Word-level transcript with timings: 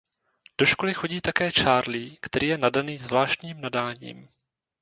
Do 0.57 0.65
školy 0.65 0.93
chodí 0.93 1.21
také 1.21 1.51
Charlie 1.51 2.17
který 2.21 2.47
je 2.47 2.57
nadaný 2.57 2.97
zvláštním 2.97 3.61
nadáním. 3.61 4.27